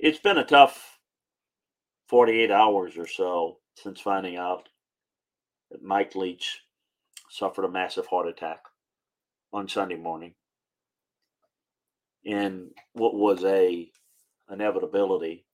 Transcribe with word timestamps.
it's 0.00 0.20
been 0.20 0.38
a 0.38 0.44
tough 0.44 1.00
48 2.08 2.50
hours 2.52 2.98
or 2.98 3.08
so 3.08 3.58
since 3.76 4.00
finding 4.00 4.36
out 4.36 4.68
that 5.70 5.82
Mike 5.82 6.14
Leach 6.16 6.60
suffered 7.30 7.64
a 7.66 7.70
massive 7.70 8.06
heart 8.08 8.28
attack 8.28 8.60
on 9.52 9.68
Sunday 9.68 9.96
morning. 9.96 10.34
in 12.24 12.70
what 12.92 13.14
was 13.14 13.44
a 13.44 13.90
inevitability, 14.50 15.46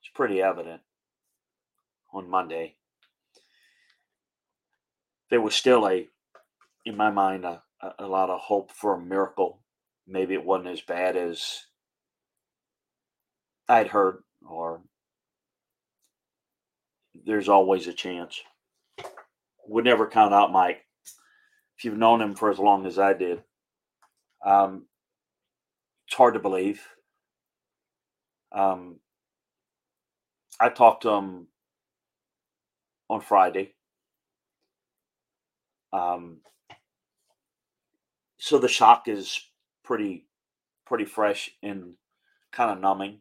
it's 0.00 0.10
pretty 0.14 0.40
evident 0.42 0.82
on 2.12 2.30
Monday. 2.30 2.76
There 5.30 5.40
was 5.40 5.54
still 5.54 5.88
a, 5.88 6.08
in 6.84 6.96
my 6.96 7.10
mind, 7.10 7.44
a, 7.44 7.62
a 7.98 8.06
lot 8.06 8.30
of 8.30 8.40
hope 8.40 8.72
for 8.72 8.94
a 8.94 9.00
miracle. 9.00 9.62
Maybe 10.06 10.34
it 10.34 10.44
wasn't 10.44 10.70
as 10.70 10.80
bad 10.82 11.16
as 11.16 11.62
I'd 13.68 13.88
heard, 13.88 14.22
or 14.48 14.80
there's 17.26 17.48
always 17.48 17.86
a 17.86 17.92
chance. 17.92 18.40
Would 19.66 19.84
never 19.84 20.06
count 20.06 20.32
out 20.32 20.52
Mike. 20.52 20.84
If 21.76 21.84
you've 21.84 21.98
known 21.98 22.20
him 22.20 22.34
for 22.34 22.50
as 22.50 22.58
long 22.58 22.86
as 22.86 22.98
I 22.98 23.12
did, 23.12 23.42
um, 24.44 24.86
it's 26.06 26.16
hard 26.16 26.34
to 26.34 26.40
believe. 26.40 26.82
Um, 28.50 28.98
I 30.58 30.70
talked 30.70 31.02
to 31.02 31.10
him 31.10 31.48
on 33.10 33.20
Friday. 33.20 33.74
Um, 35.92 36.38
so 38.38 38.58
the 38.58 38.68
shock 38.68 39.06
is 39.06 39.40
pretty, 39.84 40.26
pretty 40.86 41.04
fresh 41.04 41.50
and 41.62 41.94
kind 42.52 42.70
of 42.70 42.80
numbing. 42.80 43.20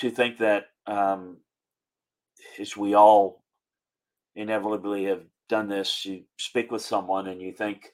To 0.00 0.10
think 0.10 0.38
that, 0.38 0.66
um, 0.86 1.38
as 2.58 2.76
we 2.76 2.94
all 2.94 3.42
inevitably 4.34 5.04
have 5.04 5.22
done 5.48 5.68
this, 5.68 6.04
you 6.04 6.24
speak 6.38 6.70
with 6.70 6.82
someone 6.82 7.28
and 7.28 7.40
you 7.40 7.52
think, 7.52 7.92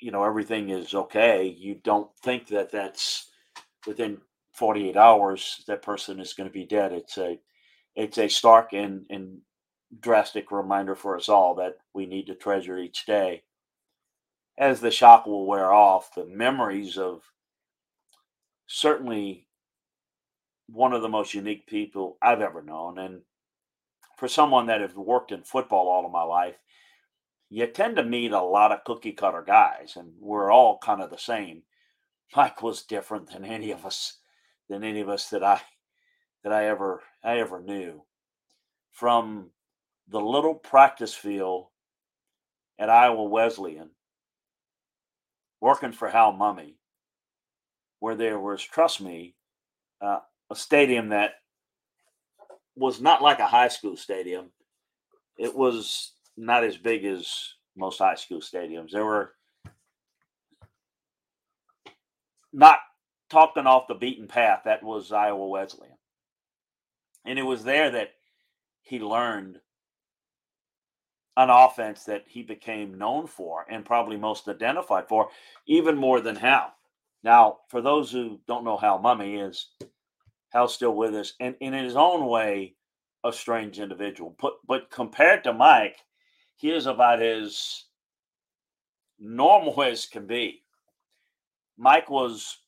you 0.00 0.10
know 0.10 0.24
everything 0.24 0.68
is 0.68 0.92
okay 0.92 1.46
you 1.46 1.76
don't 1.82 2.10
think 2.22 2.48
that 2.48 2.70
that's 2.70 3.30
within 3.86 4.18
48 4.54 4.96
hours 4.96 5.64
that 5.66 5.82
person 5.82 6.20
is 6.20 6.32
going 6.32 6.48
to 6.48 6.52
be 6.52 6.64
dead. 6.66 6.92
It's 6.92 7.18
a 7.18 7.38
it's 7.96 8.18
a 8.18 8.28
stark 8.28 8.72
and 8.72 9.04
and 9.10 9.38
drastic 10.00 10.50
reminder 10.50 10.94
for 10.94 11.16
us 11.16 11.28
all 11.28 11.54
that 11.56 11.76
we 11.92 12.06
need 12.06 12.26
to 12.26 12.34
treasure 12.34 12.78
each 12.78 13.04
day. 13.06 13.42
As 14.56 14.80
the 14.80 14.90
shock 14.90 15.26
will 15.26 15.46
wear 15.46 15.72
off 15.72 16.14
the 16.14 16.26
memories 16.26 16.96
of 16.96 17.22
certainly 18.66 19.46
one 20.68 20.92
of 20.92 21.02
the 21.02 21.08
most 21.08 21.34
unique 21.34 21.66
people 21.66 22.16
i've 22.22 22.40
ever 22.40 22.62
known 22.62 22.98
and 22.98 23.20
for 24.16 24.28
someone 24.28 24.66
that 24.66 24.80
has 24.80 24.94
worked 24.94 25.32
in 25.32 25.42
football 25.42 25.88
all 25.88 26.06
of 26.06 26.12
my 26.12 26.22
life 26.22 26.56
you 27.54 27.66
tend 27.68 27.94
to 27.96 28.02
meet 28.02 28.32
a 28.32 28.42
lot 28.42 28.72
of 28.72 28.82
cookie 28.82 29.12
cutter 29.12 29.44
guys, 29.46 29.94
and 29.96 30.12
we're 30.18 30.50
all 30.50 30.78
kind 30.78 31.00
of 31.00 31.10
the 31.10 31.18
same. 31.18 31.62
Mike 32.36 32.62
was 32.62 32.82
different 32.82 33.30
than 33.30 33.44
any 33.44 33.70
of 33.70 33.86
us, 33.86 34.18
than 34.68 34.82
any 34.82 35.00
of 35.00 35.08
us 35.08 35.30
that 35.30 35.44
I 35.44 35.60
that 36.42 36.52
I 36.52 36.66
ever 36.66 37.02
I 37.22 37.38
ever 37.38 37.60
knew. 37.60 38.02
From 38.90 39.50
the 40.08 40.20
little 40.20 40.54
practice 40.54 41.14
field 41.14 41.66
at 42.78 42.90
Iowa 42.90 43.22
Wesleyan, 43.24 43.90
working 45.60 45.92
for 45.92 46.08
Hal 46.08 46.32
Mumme, 46.32 46.74
where 48.04 48.14
there 48.14 48.38
was, 48.38 48.62
trust 48.62 49.00
me, 49.00 49.34
uh, 50.02 50.18
a 50.50 50.54
stadium 50.54 51.08
that 51.08 51.36
was 52.76 53.00
not 53.00 53.22
like 53.22 53.38
a 53.38 53.46
high 53.46 53.68
school 53.68 53.96
stadium. 53.96 54.50
It 55.38 55.56
was 55.56 56.12
not 56.36 56.64
as 56.64 56.76
big 56.76 57.06
as 57.06 57.54
most 57.74 57.98
high 57.98 58.16
school 58.16 58.40
stadiums. 58.40 58.90
There 58.90 59.06
were 59.06 59.30
not 62.52 62.80
talking 63.30 63.66
off 63.66 63.88
the 63.88 63.94
beaten 63.94 64.28
path. 64.28 64.60
That 64.66 64.82
was 64.82 65.10
Iowa 65.10 65.48
Wesleyan. 65.48 65.96
And 67.24 67.38
it 67.38 67.42
was 67.42 67.64
there 67.64 67.90
that 67.90 68.10
he 68.82 68.98
learned 68.98 69.60
an 71.38 71.48
offense 71.48 72.04
that 72.04 72.24
he 72.26 72.42
became 72.42 72.98
known 72.98 73.26
for 73.26 73.64
and 73.70 73.82
probably 73.82 74.18
most 74.18 74.46
identified 74.46 75.08
for, 75.08 75.30
even 75.66 75.96
more 75.96 76.20
than 76.20 76.36
Hal. 76.36 76.74
Now, 77.24 77.60
for 77.68 77.80
those 77.80 78.12
who 78.12 78.38
don't 78.46 78.64
know 78.64 78.76
Hal 78.76 79.00
Mumme 79.00 79.48
is, 79.48 79.70
Hal's 80.50 80.74
still 80.74 80.94
with 80.94 81.14
us, 81.14 81.32
and 81.40 81.56
in 81.58 81.72
his 81.72 81.96
own 81.96 82.26
way, 82.26 82.76
a 83.24 83.32
strange 83.32 83.80
individual. 83.80 84.36
But 84.38 84.58
but 84.66 84.90
compared 84.90 85.42
to 85.44 85.54
Mike, 85.54 85.96
he 86.56 86.70
is 86.70 86.84
about 86.84 87.22
as 87.22 87.84
normal 89.18 89.82
as 89.82 90.04
can 90.04 90.26
be. 90.26 90.62
Mike 91.78 92.10
was 92.10 92.58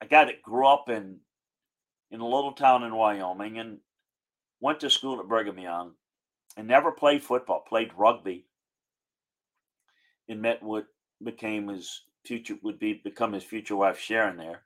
a 0.00 0.06
guy 0.06 0.24
that 0.24 0.42
grew 0.42 0.66
up 0.66 0.88
in 0.88 1.18
in 2.12 2.20
a 2.20 2.26
little 2.26 2.52
town 2.52 2.84
in 2.84 2.94
Wyoming 2.94 3.58
and 3.58 3.80
went 4.60 4.78
to 4.80 4.90
school 4.90 5.18
at 5.18 5.28
Brigham 5.28 5.58
Young 5.58 5.94
and 6.56 6.68
never 6.68 6.92
played 6.92 7.22
football, 7.22 7.64
played 7.68 7.90
rugby 7.96 8.46
and 10.28 10.40
met 10.40 10.62
what 10.62 10.86
became 11.22 11.68
his 11.68 12.04
future 12.28 12.56
would 12.62 12.78
be 12.78 13.00
become 13.02 13.32
his 13.32 13.44
future 13.44 13.76
wife 13.76 13.98
Sharon 13.98 14.36
there. 14.36 14.62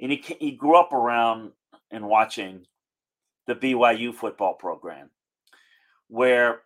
And 0.00 0.12
he 0.12 0.22
he 0.38 0.50
grew 0.52 0.76
up 0.76 0.92
around 0.92 1.52
and 1.90 2.06
watching 2.08 2.66
the 3.46 3.54
BYU 3.54 4.14
football 4.14 4.54
program 4.54 5.10
where 6.08 6.60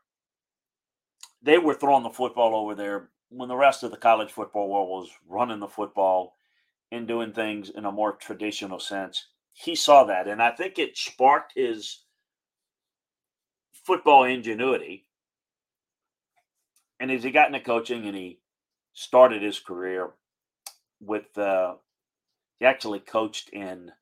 they 1.43 1.59
were 1.59 1.75
throwing 1.75 2.03
the 2.03 2.11
football 2.11 2.57
over 2.57 2.75
there 2.75 3.11
when 3.29 3.49
the 3.49 3.57
rest 3.57 3.83
of 3.83 3.91
the 3.91 3.97
college 3.97 4.33
football 4.33 4.69
world 4.69 4.89
was 4.89 5.11
running 5.29 5.61
the 5.61 5.69
football 5.69 6.37
and 6.93 7.07
doing 7.07 7.33
things 7.33 7.71
in 7.71 7.85
a 7.85 7.93
more 7.93 8.13
traditional 8.13 8.81
sense. 8.81 9.29
He 9.53 9.75
saw 9.75 10.05
that, 10.05 10.29
and 10.29 10.43
I 10.43 10.51
think 10.51 10.79
it 10.79 10.97
sparked 10.97 11.53
his 11.57 12.03
football 13.85 14.25
ingenuity. 14.25 15.07
And 17.01 17.11
as 17.11 17.23
he 17.23 17.31
got 17.31 17.47
into 17.47 17.61
coaching 17.61 18.07
and 18.07 18.17
he 18.17 18.41
started 18.97 19.43
his 19.43 19.61
career 19.61 20.11
with, 21.01 21.37
uh, 21.39 21.75
he 22.59 22.65
actually 22.65 23.01
coached 23.01 23.51
in 23.51 23.93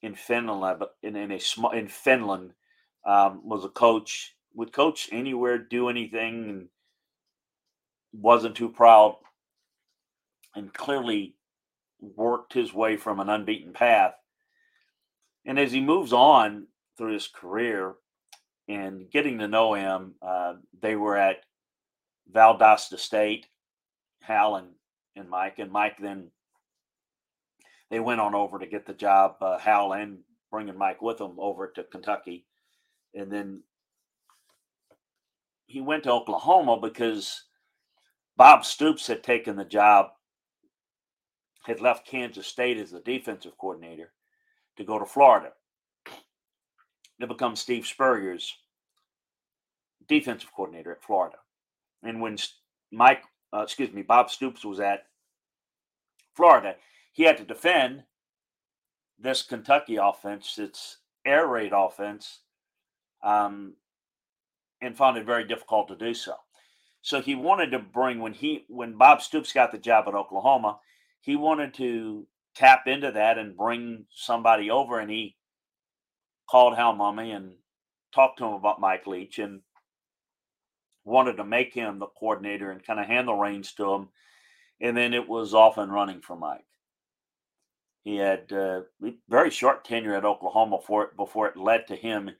in 0.00 0.14
Finland, 0.14 0.84
in, 1.02 1.16
in 1.16 1.32
a 1.32 1.40
small 1.40 1.72
in 1.72 1.88
Finland, 1.88 2.52
um, 3.04 3.40
was 3.42 3.64
a 3.64 3.68
coach 3.68 4.36
would 4.54 4.72
coach 4.72 5.08
anywhere, 5.10 5.58
do 5.58 5.88
anything, 5.88 6.48
and 6.48 6.68
wasn't 8.12 8.54
too 8.54 8.68
proud, 8.68 9.16
and 10.54 10.72
clearly 10.72 11.34
worked 12.00 12.52
his 12.52 12.72
way 12.72 12.96
from 12.96 13.18
an 13.18 13.28
unbeaten 13.28 13.72
path. 13.72 14.14
And 15.44 15.58
as 15.58 15.72
he 15.72 15.80
moves 15.80 16.12
on 16.12 16.66
through 16.96 17.14
his 17.14 17.26
career 17.26 17.94
and 18.68 19.10
getting 19.10 19.38
to 19.38 19.48
know 19.48 19.74
him, 19.74 20.14
uh, 20.22 20.54
they 20.80 20.94
were 20.94 21.16
at 21.16 21.38
Valdosta 22.32 22.98
State, 22.98 23.46
Hal 24.28 24.56
and, 24.56 24.68
and 25.16 25.28
Mike, 25.28 25.58
and 25.58 25.72
Mike 25.72 25.96
then 25.98 26.30
they 27.90 27.98
went 27.98 28.20
on 28.20 28.34
over 28.34 28.58
to 28.58 28.66
get 28.66 28.86
the 28.86 28.92
job, 28.92 29.36
uh, 29.40 29.58
Hal 29.58 29.94
and 29.94 30.18
bringing 30.50 30.76
Mike 30.76 31.02
with 31.02 31.18
them 31.18 31.34
over 31.38 31.68
to 31.68 31.82
Kentucky. 31.84 32.46
And 33.14 33.32
then 33.32 33.62
he 35.66 35.80
went 35.80 36.04
to 36.04 36.12
Oklahoma 36.12 36.78
because 36.80 37.44
Bob 38.36 38.64
Stoops 38.64 39.06
had 39.06 39.22
taken 39.22 39.56
the 39.56 39.64
job, 39.64 40.08
had 41.64 41.80
left 41.80 42.06
Kansas 42.06 42.46
State 42.46 42.78
as 42.78 42.90
the 42.90 43.00
defensive 43.00 43.56
coordinator 43.58 44.12
to 44.76 44.84
go 44.84 44.98
to 44.98 45.06
Florida 45.06 45.52
to 47.20 47.26
become 47.26 47.56
Steve 47.56 47.86
Spurrier's 47.86 48.54
defensive 50.06 50.50
coordinator 50.54 50.92
at 50.92 51.02
Florida. 51.02 51.36
And 52.02 52.20
when 52.20 52.36
Mike, 52.92 53.22
uh, 53.52 53.60
excuse 53.60 53.92
me, 53.92 54.02
Bob 54.02 54.30
Stoops 54.30 54.64
was 54.64 54.80
at 54.80 55.06
Florida, 56.34 56.76
he 57.12 57.24
had 57.24 57.36
to 57.38 57.44
defend 57.44 58.04
this 59.18 59.42
Kentucky 59.42 59.96
offense, 59.96 60.58
its 60.58 60.98
air 61.26 61.46
raid 61.46 61.72
offense, 61.74 62.40
um, 63.22 63.74
and 64.80 64.96
found 64.96 65.16
it 65.18 65.26
very 65.26 65.44
difficult 65.44 65.88
to 65.88 65.96
do 65.96 66.14
so. 66.14 66.34
So 67.02 67.20
he 67.20 67.34
wanted 67.34 67.70
to 67.72 67.78
bring 67.78 68.20
when 68.20 68.34
he 68.34 68.64
when 68.68 68.96
Bob 68.96 69.22
Stoops 69.22 69.52
got 69.52 69.72
the 69.72 69.78
job 69.78 70.06
at 70.06 70.14
Oklahoma, 70.14 70.78
he 71.20 71.36
wanted 71.36 71.74
to 71.74 72.26
tap 72.54 72.86
into 72.86 73.10
that 73.12 73.38
and 73.38 73.56
bring 73.56 74.06
somebody 74.10 74.70
over, 74.70 75.00
and 75.00 75.10
he 75.10 75.36
called 76.48 76.76
Hal 76.76 76.94
Mumme 76.94 77.34
and 77.34 77.52
talked 78.14 78.38
to 78.38 78.44
him 78.44 78.54
about 78.54 78.80
Mike 78.80 79.06
Leach 79.06 79.38
and 79.38 79.60
wanted 81.08 81.36
to 81.38 81.44
make 81.44 81.74
him 81.74 81.98
the 81.98 82.06
coordinator 82.06 82.70
and 82.70 82.84
kind 82.84 83.00
of 83.00 83.06
hand 83.06 83.26
the 83.26 83.34
reins 83.34 83.72
to 83.74 83.92
him. 83.92 84.08
and 84.80 84.96
then 84.96 85.14
it 85.14 85.28
was 85.28 85.54
off 85.54 85.78
and 85.78 85.92
running 85.92 86.20
for 86.20 86.36
Mike. 86.36 86.64
He 88.04 88.16
had 88.16 88.52
uh, 88.52 88.82
very 89.28 89.50
short 89.50 89.84
tenure 89.84 90.14
at 90.14 90.24
Oklahoma 90.24 90.78
it, 91.02 91.16
before 91.16 91.48
it 91.48 91.56
led 91.56 91.86
to 91.88 91.96
him 91.96 92.30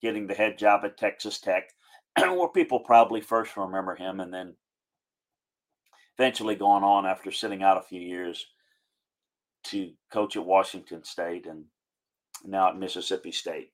getting 0.00 0.26
the 0.26 0.34
head 0.34 0.58
job 0.58 0.84
at 0.84 0.96
Texas 0.96 1.38
Tech, 1.38 1.70
where 2.18 2.48
people 2.48 2.80
probably 2.80 3.20
first 3.20 3.56
remember 3.56 3.94
him, 3.94 4.20
and 4.20 4.32
then 4.32 4.54
eventually 6.18 6.56
going 6.56 6.82
on 6.82 7.06
after 7.06 7.30
sitting 7.30 7.62
out 7.62 7.78
a 7.78 7.82
few 7.82 8.00
years 8.00 8.46
to 9.64 9.92
coach 10.10 10.36
at 10.36 10.44
Washington 10.44 11.04
State 11.04 11.46
and 11.46 11.64
now 12.44 12.70
at 12.70 12.78
Mississippi 12.78 13.32
State. 13.32 13.70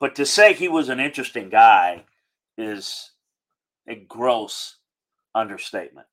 But 0.00 0.14
to 0.16 0.26
say 0.26 0.52
he 0.52 0.68
was 0.68 0.88
an 0.88 1.00
interesting 1.00 1.48
guy 1.48 2.04
is 2.58 3.12
a 3.88 3.94
gross 3.94 4.76
understatement. 5.34 6.06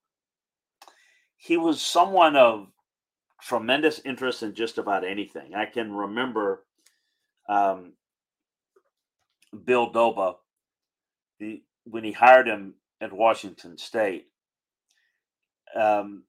He 1.35 1.57
was 1.57 1.81
someone 1.81 2.35
of 2.35 2.67
tremendous 3.41 3.99
interest 4.05 4.43
in 4.43 4.53
just 4.53 4.77
about 4.77 5.03
anything. 5.03 5.53
I 5.53 5.65
can 5.65 5.91
remember 5.91 6.63
um, 7.49 7.93
Bill 9.65 9.91
Doba, 9.91 10.35
the, 11.39 11.61
when 11.83 12.03
he 12.03 12.11
hired 12.11 12.47
him 12.47 12.75
at 13.01 13.11
Washington 13.11 13.77
State, 13.77 14.27
um, 15.75 16.23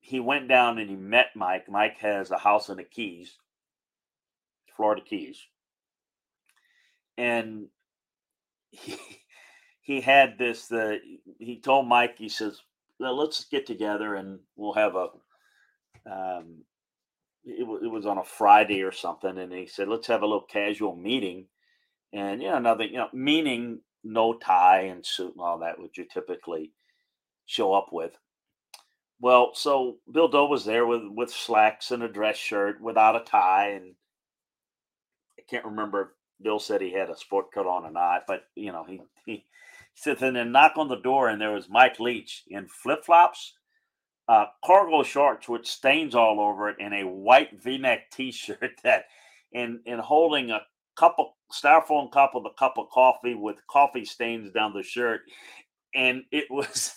he 0.00 0.20
went 0.20 0.48
down 0.48 0.78
and 0.78 0.90
he 0.90 0.96
met 0.96 1.28
Mike. 1.36 1.68
Mike 1.68 1.98
has 1.98 2.30
a 2.30 2.38
house 2.38 2.68
in 2.68 2.78
the 2.78 2.84
Keys, 2.84 3.36
Florida 4.76 5.02
Keys, 5.02 5.40
and 7.16 7.68
he 8.70 8.96
he 9.88 10.02
had 10.02 10.36
this. 10.36 10.66
The 10.66 11.00
he 11.38 11.58
told 11.58 11.88
Mike, 11.88 12.18
he 12.18 12.28
says, 12.28 12.60
well, 13.00 13.16
"Let's 13.16 13.44
get 13.46 13.66
together 13.66 14.16
and 14.16 14.38
we'll 14.54 14.74
have 14.74 14.94
a." 14.94 15.08
Um, 16.06 16.58
it, 17.44 17.60
w- 17.60 17.82
it 17.82 17.90
was 17.90 18.04
on 18.04 18.18
a 18.18 18.24
Friday 18.24 18.82
or 18.82 18.92
something, 18.92 19.38
and 19.38 19.50
he 19.50 19.66
said, 19.66 19.88
"Let's 19.88 20.06
have 20.08 20.20
a 20.20 20.26
little 20.26 20.42
casual 20.42 20.94
meeting." 20.94 21.46
And 22.12 22.42
you 22.42 22.50
know, 22.50 22.58
nothing, 22.58 22.90
you 22.90 22.98
know, 22.98 23.08
meaning 23.14 23.80
no 24.04 24.34
tie 24.34 24.82
and 24.82 25.04
suit 25.04 25.32
and 25.32 25.40
all 25.40 25.58
that, 25.60 25.80
which 25.80 25.96
you 25.96 26.04
typically 26.04 26.70
show 27.46 27.72
up 27.72 27.88
with. 27.90 28.12
Well, 29.20 29.52
so 29.54 29.96
Bill 30.12 30.28
Doe 30.28 30.46
was 30.46 30.66
there 30.66 30.86
with 30.86 31.04
with 31.08 31.30
slacks 31.30 31.92
and 31.92 32.02
a 32.02 32.08
dress 32.08 32.36
shirt 32.36 32.78
without 32.82 33.16
a 33.16 33.24
tie, 33.24 33.70
and 33.70 33.94
I 35.38 35.42
can't 35.48 35.64
remember 35.64 36.02
if 36.02 36.08
Bill 36.44 36.58
said 36.58 36.82
he 36.82 36.92
had 36.92 37.08
a 37.08 37.16
sport 37.16 37.54
coat 37.54 37.66
on 37.66 37.86
or 37.86 37.90
not, 37.90 38.24
but 38.26 38.42
you 38.54 38.70
know 38.70 38.84
he, 38.84 39.00
he 39.24 39.44
said 40.00 40.22
and 40.22 40.36
then 40.36 40.52
knock 40.52 40.72
on 40.76 40.88
the 40.88 40.96
door, 40.96 41.28
and 41.28 41.40
there 41.40 41.52
was 41.52 41.68
Mike 41.68 41.98
Leach 41.98 42.44
in 42.48 42.68
flip 42.68 43.04
flops, 43.04 43.54
uh, 44.28 44.46
cargo 44.64 45.02
shorts 45.02 45.48
with 45.48 45.66
stains 45.66 46.14
all 46.14 46.40
over 46.40 46.68
it, 46.68 46.76
and 46.80 46.94
a 46.94 47.02
white 47.06 47.60
V 47.62 47.78
neck 47.78 48.10
T 48.10 48.30
shirt 48.30 48.72
that, 48.84 49.06
and 49.52 49.80
and 49.86 50.00
holding 50.00 50.50
a 50.50 50.60
cup 50.96 51.16
of 51.18 51.26
styrofoam 51.52 52.12
cup 52.12 52.32
of 52.34 52.44
a 52.44 52.58
cup 52.58 52.74
of 52.76 52.90
coffee 52.90 53.34
with 53.34 53.56
coffee 53.68 54.04
stains 54.04 54.52
down 54.52 54.72
the 54.72 54.82
shirt, 54.82 55.22
and 55.94 56.22
it 56.30 56.44
was 56.50 56.94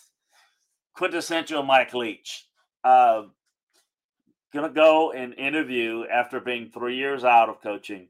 quintessential 0.94 1.64
Mike 1.64 1.94
Leach. 1.94 2.48
Uh, 2.84 3.24
gonna 4.54 4.70
go 4.70 5.12
and 5.12 5.34
interview 5.36 6.04
after 6.12 6.40
being 6.40 6.70
three 6.70 6.98
years 6.98 7.24
out 7.24 7.50
of 7.50 7.62
coaching. 7.62 8.10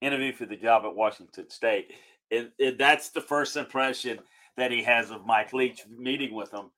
Interview 0.00 0.32
for 0.32 0.46
the 0.46 0.56
job 0.56 0.82
at 0.84 0.96
Washington 0.96 1.48
State. 1.48 1.92
And, 2.32 2.50
and 2.58 2.78
that's 2.78 3.10
the 3.10 3.20
first 3.20 3.56
impression 3.56 4.18
that 4.56 4.72
he 4.72 4.82
has 4.82 5.10
of 5.10 5.26
Mike 5.26 5.52
Leach 5.52 5.82
meeting 5.88 6.34
with 6.34 6.52
him. 6.52 6.70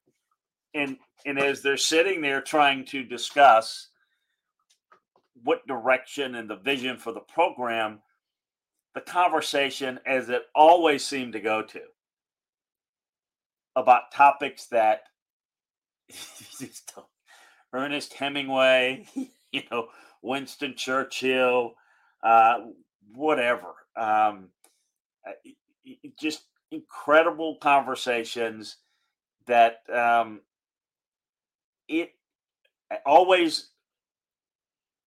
And 0.74 0.98
and 1.24 1.38
as 1.38 1.62
they're 1.62 1.76
sitting 1.76 2.20
there 2.20 2.40
trying 2.40 2.84
to 2.86 3.02
discuss 3.02 3.88
what 5.42 5.66
direction 5.66 6.34
and 6.34 6.48
the 6.48 6.56
vision 6.56 6.98
for 6.98 7.12
the 7.12 7.20
program, 7.20 8.00
the 8.94 9.00
conversation, 9.00 9.98
as 10.06 10.28
it 10.28 10.42
always 10.54 11.04
seemed 11.04 11.32
to 11.32 11.40
go 11.40 11.62
to, 11.62 11.80
about 13.76 14.12
topics 14.12 14.66
that 14.66 15.02
Ernest 17.72 18.14
Hemingway, 18.14 19.06
you 19.52 19.62
know, 19.70 19.88
Winston 20.22 20.74
Churchill, 20.76 21.74
uh, 22.22 22.58
whatever. 23.14 23.74
Um, 23.96 24.48
just 26.20 26.44
incredible 26.70 27.56
conversations 27.56 28.76
that 29.46 29.78
um, 29.92 30.40
it 31.88 32.12
always 33.04 33.70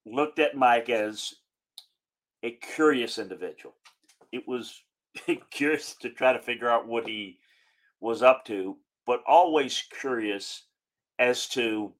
looked 0.06 0.40
at 0.40 0.56
Mike 0.56 0.90
as 0.90 1.34
a 2.44 2.52
curious 2.52 3.18
individual. 3.18 3.76
It 4.32 4.48
was 4.48 4.82
curious 5.52 5.96
to 6.02 6.10
try 6.10 6.34
to 6.34 6.40
figure 6.40 6.70
out 6.70 6.88
what 6.88 7.08
he 7.08 7.40
was 8.00 8.22
up 8.22 8.46
to, 8.46 8.78
but 9.06 9.24
always 9.28 9.84
curious 10.00 10.64
as 11.20 11.48
to 11.50 11.94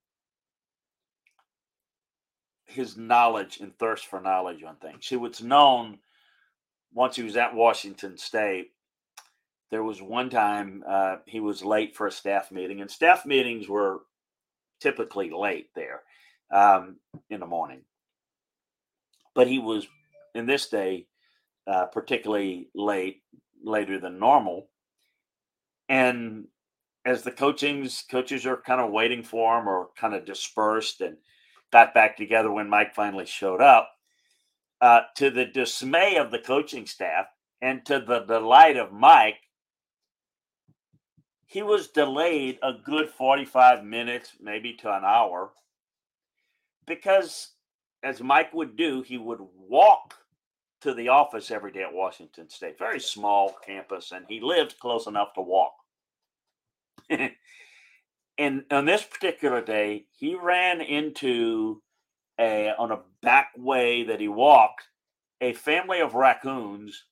his 2.66 2.98
knowledge 2.98 3.60
and 3.60 3.76
thirst 3.78 4.06
for 4.06 4.22
knowledge 4.22 4.64
on 4.64 4.76
things. 4.76 5.08
He 5.08 5.16
was 5.16 5.42
known 5.42 5.98
once 6.98 7.16
he 7.16 7.22
was 7.22 7.38
at 7.38 7.54
Washington 7.54 8.18
State. 8.18 8.72
There 9.70 9.84
was 9.84 10.02
one 10.02 10.32
time 10.32 10.84
uh, 10.88 11.18
he 11.28 11.40
was 11.40 11.64
late 11.64 11.96
for 11.96 12.08
a 12.08 12.12
staff 12.12 12.52
meeting, 12.52 12.82
and 12.82 12.90
staff 12.90 13.24
meetings 13.24 13.70
were 13.70 14.00
typically 14.82 15.30
late 15.30 15.70
there 15.76 16.02
um, 16.52 16.98
in 17.30 17.40
the 17.40 17.46
morning. 17.46 17.82
But 19.36 19.48
he 19.48 19.60
was, 19.60 19.88
in 20.34 20.48
this 20.48 20.70
day, 20.70 21.06
uh, 21.68 21.86
particularly 21.86 22.70
late, 22.74 23.22
later 23.64 24.00
than 24.00 24.18
normal. 24.18 24.70
And 25.90 26.48
as 27.06 27.22
the 27.22 27.32
coachings 27.32 28.06
coaches 28.10 28.48
are 28.48 28.58
kind 28.58 28.82
of 28.82 28.92
waiting 28.92 29.22
for 29.22 29.60
him 29.60 29.70
or 29.70 29.90
kind 29.96 30.16
of 30.16 30.26
dispersed 30.26 31.02
and 31.02 31.18
got 31.72 31.94
back 31.94 32.18
together 32.18 32.52
when 32.52 32.70
Mike 32.70 32.96
finally 32.96 33.28
showed 33.28 33.62
up, 33.62 33.92
uh, 34.82 35.02
to 35.16 35.30
the 35.30 35.46
dismay 35.46 36.18
of 36.18 36.32
the 36.32 36.40
coaching 36.40 36.86
staff 36.86 37.26
and 37.62 37.86
to 37.86 38.00
the 38.00 38.20
delight 38.20 38.78
of 38.78 38.92
Mike, 38.92 39.40
he 41.46 41.62
was 41.62 41.88
delayed 41.88 42.60
a 42.62 42.74
good 42.74 43.10
45 43.10 43.84
minutes, 43.84 44.34
maybe 44.40 44.74
to 44.74 44.92
an 44.92 45.04
hour, 45.06 45.52
because 46.86 47.52
as 48.04 48.22
Mike 48.22 48.54
would 48.54 48.76
do, 48.76 49.02
he 49.02 49.18
would 49.18 49.40
walk 49.58 50.14
to 50.82 50.94
the 50.94 51.10
office 51.10 51.50
every 51.50 51.72
day 51.72 51.84
at 51.84 51.94
Washington 51.94 52.50
State. 52.50 52.78
Very 52.78 53.00
small 53.00 53.56
campus, 53.66 54.12
and 54.12 54.26
he 54.28 54.40
lived 54.40 54.80
close 54.80 55.08
enough 55.08 55.34
to 55.34 55.42
walk. 55.42 55.74
and 57.10 58.64
on 58.70 58.86
this 58.86 59.04
particular 59.04 59.62
day, 59.62 60.06
he 60.12 60.36
ran 60.36 60.82
into 60.82 61.82
a 62.40 62.74
on 62.78 62.92
a 62.92 63.00
back 63.22 63.50
way 63.58 64.04
that 64.04 64.20
he 64.20 64.28
walked 64.28 64.84
a 65.42 65.54
family 65.54 66.00
of 66.00 66.16
raccoons 66.16 67.04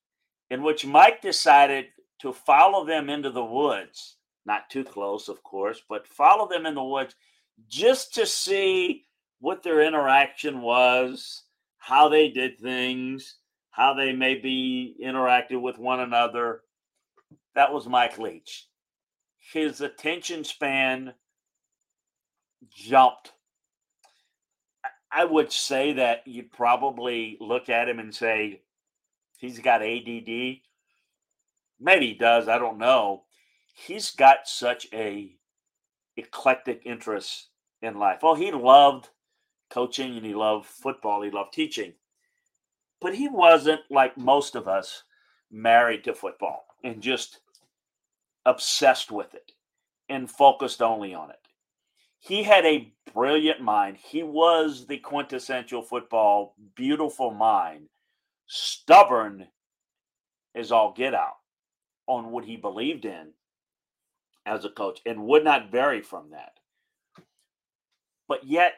in 0.50 0.64
which 0.64 0.86
Mike 0.86 1.22
decided 1.22 1.86
to 2.20 2.34
follow 2.34 2.86
them 2.86 3.10
into 3.10 3.30
the 3.30 3.44
woods. 3.44 4.18
Not 4.46 4.70
too 4.70 4.84
close, 4.84 5.28
of 5.28 5.42
course, 5.44 5.82
but 5.90 6.08
follow 6.08 6.48
them 6.48 6.66
in 6.66 6.76
the 6.76 6.84
woods 6.84 7.16
just 7.68 8.14
to 8.16 8.26
see 8.26 9.06
what 9.40 9.64
their 9.64 9.82
interaction 9.82 10.62
was, 10.62 11.44
how 11.78 12.10
they 12.10 12.30
did 12.30 12.60
things, 12.60 13.36
how 13.72 13.94
they 13.94 14.14
maybe 14.14 14.96
interacted 15.04 15.62
with 15.62 15.78
one 15.78 16.00
another. 16.00 16.62
That 17.56 17.74
was 17.74 17.88
Mike 17.88 18.18
Leach. 18.18 18.68
His 19.52 19.82
attention 19.82 20.44
span 20.44 21.14
jumped. 22.74 23.34
I 25.16 25.26
would 25.26 25.52
say 25.52 25.94
that 25.94 26.28
you'd 26.28 26.52
probably 26.52 27.38
look 27.40 27.70
at 27.70 27.88
him 27.88 28.00
and 28.00 28.14
say, 28.14 28.62
he's 29.38 29.60
got 29.60 29.82
ADD. 29.82 30.58
Maybe 31.80 32.08
he 32.08 32.14
does. 32.14 32.48
I 32.48 32.58
don't 32.58 32.78
know. 32.78 33.24
He's 33.74 34.12
got 34.12 34.48
such 34.48 34.88
a 34.94 35.36
eclectic 36.18 36.82
interest 36.86 37.50
in 37.82 37.98
life. 37.98 38.20
Well, 38.22 38.36
he 38.36 38.52
loved 38.52 39.10
coaching 39.70 40.18
and 40.18 40.26
he 40.26 40.36
loved 40.36 40.66
football. 40.66 41.22
He 41.22 41.32
loved 41.32 41.54
teaching 41.54 41.94
but 43.06 43.14
he 43.14 43.28
wasn't 43.28 43.82
like 43.92 44.18
most 44.18 44.56
of 44.56 44.68
us 44.68 45.04
married 45.52 46.04
to 46.04 46.14
football 46.14 46.66
and 46.84 47.04
just 47.04 47.40
obsessed 48.48 49.12
with 49.12 49.34
it 49.36 49.52
and 50.10 50.30
focused 50.30 50.82
only 50.82 51.14
on 51.14 51.30
it. 51.30 51.45
He 52.26 52.44
had 52.44 52.66
a 52.66 52.94
brilliant 53.14 53.62
mind. 53.62 53.98
He 53.98 54.24
was 54.24 54.88
the 54.88 54.98
quintessential 54.98 55.84
football, 55.84 56.56
beautiful 56.76 57.32
mind, 57.32 57.90
stubborn 58.48 59.48
as 60.56 60.72
all 60.72 60.94
get 60.94 61.14
out 61.16 61.38
on 62.08 62.32
what 62.32 62.46
he 62.46 62.58
believed 62.58 63.06
in. 63.06 63.30
as 64.48 64.66
a 64.66 64.72
coach 64.72 65.02
and 65.08 65.26
would 65.28 65.46
not 65.46 65.72
vary 65.72 66.02
from 66.02 66.32
that. 66.32 66.54
But 68.28 68.46
yet 68.46 68.74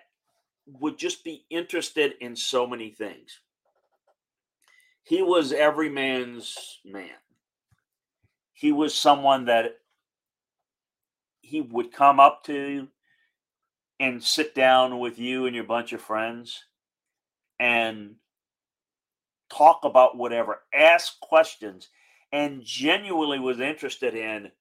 would 0.68 1.00
just 1.00 1.24
be 1.26 1.46
interested 1.52 2.16
in 2.22 2.36
so 2.38 2.68
many 2.68 2.92
things. 2.92 3.42
He 5.04 5.22
was 5.24 5.54
every 5.54 5.90
man's 5.90 6.80
man. 6.86 7.12
He 8.54 8.72
was 8.74 8.96
someone 8.96 9.46
that 9.46 9.80
he 11.42 11.62
would 11.62 11.94
come 11.94 12.20
up 12.20 12.44
to 12.46 12.88
and 14.00 14.24
sit 14.24 14.54
down 14.54 15.00
with 15.00 15.18
you 15.18 15.46
and 15.46 15.56
your 15.56 15.66
bunch 15.66 15.94
of 15.94 16.02
friends 16.02 16.64
and 17.60 18.16
talk 19.50 19.84
about 19.84 20.18
whatever, 20.18 20.62
ask 20.74 21.20
questions, 21.20 21.90
and 22.32 22.62
genuinely 22.64 23.40
was 23.40 23.60
interested 23.60 24.14
in 24.14 24.52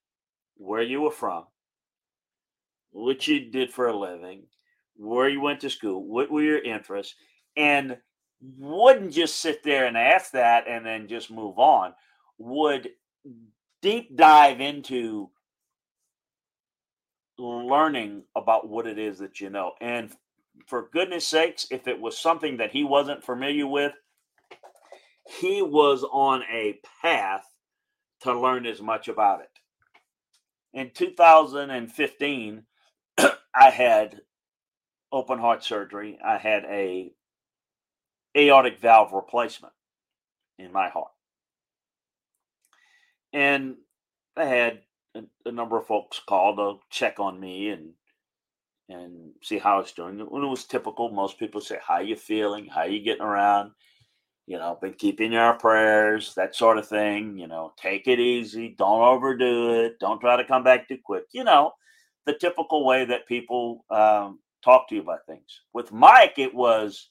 where 0.57 0.83
you 0.83 1.03
were 1.03 1.11
from, 1.11 1.45
what 2.93 3.27
you 3.27 3.51
did 3.51 3.71
for 3.71 3.89
a 3.89 3.97
living, 3.97 4.45
where 4.97 5.29
you 5.29 5.41
went 5.41 5.61
to 5.61 5.71
school, 5.71 6.07
what 6.07 6.31
were 6.31 6.43
your 6.43 6.63
interests, 6.63 7.15
and 7.57 7.99
wouldn't 8.41 9.13
just 9.13 9.41
sit 9.41 9.63
there 9.63 9.87
and 9.87 9.97
ask 9.97 10.31
that 10.33 10.67
and 10.69 10.85
then 10.87 11.09
just 11.09 11.31
move 11.31 11.59
on, 11.59 11.93
would 12.39 12.89
deep 13.83 14.17
dive 14.17 14.61
into 14.61 15.31
learning 17.39 18.23
about 18.35 18.69
what 18.69 18.87
it 18.87 18.99
is 18.99 19.19
that 19.19 19.41
you 19.41 19.51
know. 19.51 19.73
And 19.81 20.13
for 20.67 20.89
goodness 20.93 21.27
sakes, 21.27 21.67
if 21.71 21.87
it 21.87 22.01
was 22.01 22.19
something 22.19 22.57
that 22.59 22.73
he 22.73 22.85
wasn't 22.85 23.25
familiar 23.25 23.67
with, 23.67 23.93
he 25.41 25.61
was 25.63 26.05
on 26.05 26.43
a 26.51 26.79
path 27.03 27.45
to 28.21 28.39
learn 28.39 28.67
as 28.67 28.81
much 28.81 29.09
about 29.09 29.41
it. 29.41 29.51
In 30.73 30.91
2015, 30.95 32.63
I 33.19 33.71
had 33.71 34.21
open 35.13 35.39
heart 35.39 35.65
surgery. 35.65 36.19
I 36.25 36.39
had 36.39 36.65
a 36.65 37.13
aortic 38.37 38.79
valve 38.81 39.13
replacement 39.13 39.73
in 40.59 40.73
my 40.73 40.89
heart. 40.89 41.13
And 43.33 43.77
I 44.37 44.45
had 44.45 44.81
a, 45.17 45.49
a 45.49 45.53
number 45.53 45.79
of 45.79 45.87
folks 45.87 46.21
called 46.27 46.59
to 46.59 46.79
check 46.91 47.19
on 47.19 47.41
me 47.41 47.71
and 47.71 47.93
and 48.89 49.33
see 49.43 49.59
how 49.59 49.81
it's 49.81 49.93
doing. 49.93 50.19
When 50.19 50.45
it 50.45 50.47
was 50.47 50.65
typical, 50.65 51.11
most 51.11 51.39
people 51.39 51.61
say, 51.61 51.79
"How 51.85 51.99
you 51.99 52.17
feeling? 52.17 52.67
How 52.67 52.85
you 52.85 53.03
getting 53.03 53.23
around?" 53.23 53.73
You 54.47 54.59
know, 54.59 54.79
been 54.81 54.95
keeping 54.95 55.33
your 55.33 55.55
prayers, 55.55 56.35
that 56.37 56.55
sort 56.55 56.79
of 56.79 56.89
thing. 56.89 57.37
You 57.39 57.49
know, 57.49 57.73
take 57.77 58.07
it 58.07 58.21
easy, 58.21 58.75
don't 58.79 59.03
overdo 59.03 59.85
it, 59.85 59.99
don't 59.99 60.21
try 60.21 60.37
to 60.37 60.45
come 60.45 60.63
back 60.63 60.89
too 60.89 60.99
quick. 61.05 61.25
You 61.33 61.45
know, 61.45 61.73
the 62.27 62.35
typical 62.35 62.85
way 62.85 63.05
that 63.07 63.27
people 63.27 63.85
um, 63.91 64.39
talk 64.63 64.89
to 64.89 64.95
you 64.95 65.01
about 65.01 65.27
things. 65.27 65.63
With 65.73 65.93
Mike, 65.93 66.35
it 66.39 66.55
was 66.55 67.11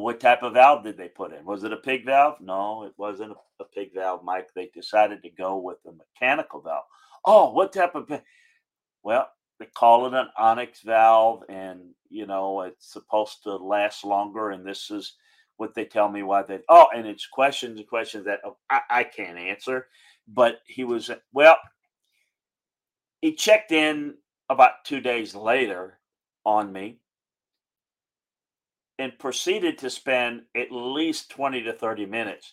what 0.00 0.18
type 0.18 0.42
of 0.42 0.54
valve 0.54 0.82
did 0.82 0.96
they 0.96 1.06
put 1.06 1.32
in? 1.32 1.44
Was 1.44 1.62
it 1.62 1.72
a 1.72 1.76
pig 1.76 2.04
valve? 2.04 2.40
No, 2.40 2.82
it 2.82 2.92
wasn't 2.96 3.30
a, 3.30 3.62
a 3.62 3.64
pig 3.64 3.94
valve, 3.94 4.24
Mike. 4.24 4.48
They 4.52 4.68
decided 4.74 5.22
to 5.22 5.30
go 5.30 5.56
with 5.58 5.78
a 5.86 5.92
mechanical 5.92 6.60
valve. 6.60 6.82
Oh, 7.24 7.52
what 7.52 7.72
type 7.72 7.94
of? 7.94 8.10
Well, 9.04 9.28
they 9.60 9.66
call 9.66 10.06
it 10.06 10.14
an 10.14 10.28
On-X 10.36 10.80
valve, 10.80 11.44
and 11.48 11.90
you 12.08 12.26
know 12.26 12.62
it's 12.62 12.92
supposed 12.92 13.44
to 13.44 13.54
last 13.54 14.04
longer. 14.04 14.50
And 14.50 14.66
this 14.66 14.90
is 14.90 15.14
what 15.58 15.74
they 15.74 15.84
tell 15.84 16.08
me 16.08 16.24
why 16.24 16.42
they. 16.42 16.58
Oh, 16.68 16.88
and 16.92 17.06
it's 17.06 17.28
questions 17.28 17.78
and 17.78 17.88
questions 17.88 18.24
that 18.24 18.40
oh, 18.44 18.56
I, 18.70 18.80
I 18.90 19.04
can't 19.04 19.38
answer. 19.38 19.86
But 20.26 20.58
he 20.66 20.82
was 20.82 21.08
well. 21.32 21.58
He 23.20 23.32
checked 23.32 23.70
in 23.70 24.14
about 24.50 24.84
two 24.84 25.00
days 25.00 25.36
later 25.36 26.00
on 26.44 26.72
me 26.72 26.98
and 28.98 29.18
proceeded 29.18 29.78
to 29.78 29.90
spend 29.90 30.42
at 30.56 30.70
least 30.70 31.30
20 31.30 31.62
to 31.62 31.72
30 31.72 32.06
minutes 32.06 32.52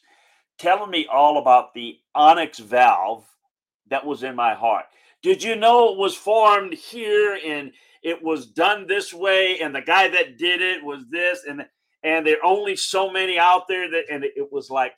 telling 0.58 0.92
me 0.92 1.08
all 1.12 1.38
about 1.38 1.74
the 1.74 1.98
On-X 2.16 2.60
valve 2.60 3.26
that 3.90 4.06
was 4.06 4.24
in 4.24 4.36
my 4.36 4.54
heart. 4.54 4.86
Did 5.24 5.44
you 5.44 5.56
know 5.56 5.92
it 5.92 5.98
was 5.98 6.16
formed 6.16 6.74
here 6.74 7.40
and 7.46 7.72
it 8.04 8.24
was 8.24 8.48
done 8.48 8.88
this 8.88 9.14
way 9.14 9.60
and 9.60 9.76
the 9.76 9.82
guy 9.82 10.08
that 10.08 10.38
did 10.38 10.62
it 10.62 10.84
was 10.84 11.04
this 11.10 11.42
and 11.48 11.66
and 12.04 12.26
there 12.26 12.38
are 12.38 12.46
only 12.46 12.76
so 12.76 13.12
many 13.12 13.38
out 13.38 13.68
there 13.68 13.90
that 13.92 14.06
and 14.12 14.24
it 14.24 14.52
was 14.52 14.70
like 14.70 14.94